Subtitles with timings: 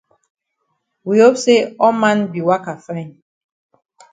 [1.03, 3.21] We hope say all man be waka fine.